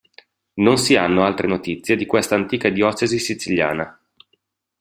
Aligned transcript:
Non 0.55 0.79
si 0.79 0.95
hanno 0.95 1.23
altre 1.23 1.45
notizie 1.47 1.95
di 1.95 2.07
questa 2.07 2.33
antica 2.33 2.69
diocesi 2.69 3.19
siciliana. 3.19 4.01